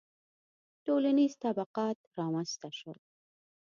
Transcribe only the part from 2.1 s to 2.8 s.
رامنځته